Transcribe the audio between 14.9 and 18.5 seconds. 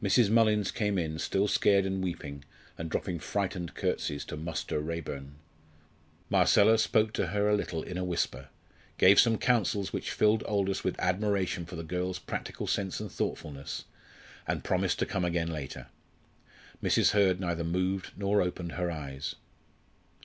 to come again later. Mrs. Hurd neither moved nor